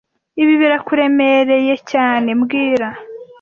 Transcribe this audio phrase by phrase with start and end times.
[0.41, 2.87] Ibi birakuremereye cyane mbwira